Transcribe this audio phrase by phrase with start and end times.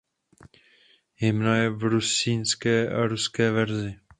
[1.19, 3.99] Hymna je v rusínské a ruské verzi.